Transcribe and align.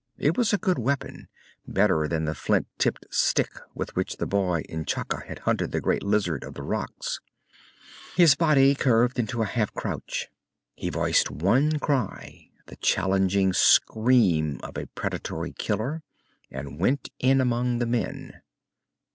It 0.17 0.35
was 0.35 0.51
a 0.51 0.57
good 0.57 0.79
weapon, 0.79 1.27
better 1.67 2.07
than 2.07 2.25
the 2.25 2.33
flint 2.33 2.65
tipped 2.79 3.05
stick 3.11 3.51
with 3.75 3.95
which 3.95 4.17
the 4.17 4.25
boy 4.25 4.63
N'Chaka 4.67 5.27
had 5.27 5.37
hunted 5.45 5.71
the 5.71 5.79
giant 5.79 6.01
lizard 6.01 6.43
of 6.43 6.55
the 6.55 6.63
rocks. 6.63 7.19
His 8.15 8.33
body 8.33 8.73
curved 8.73 9.19
into 9.19 9.43
a 9.43 9.45
half 9.45 9.71
crouch. 9.75 10.29
He 10.73 10.89
voiced 10.89 11.29
one 11.29 11.77
cry, 11.77 12.49
the 12.65 12.77
challenging 12.77 13.53
scream 13.53 14.59
of 14.63 14.75
a 14.75 14.87
predatory 14.87 15.51
killer, 15.53 16.01
and 16.49 16.79
went 16.79 17.09
in 17.19 17.39
among 17.39 17.77
the 17.77 17.85
men. 17.85 18.41